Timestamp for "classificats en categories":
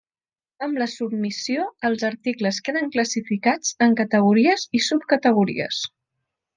2.97-4.69